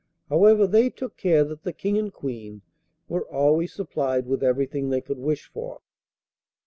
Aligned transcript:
However, 0.29 0.65
they 0.65 0.89
took 0.89 1.15
care 1.15 1.43
that 1.43 1.61
the 1.61 1.71
King 1.71 1.95
and 1.95 2.11
Queen 2.11 2.63
were 3.07 3.27
always 3.27 3.71
supplied 3.71 4.25
with 4.25 4.41
everything 4.41 4.89
they 4.89 4.99
could 4.99 5.19
wish 5.19 5.45
for. 5.45 5.79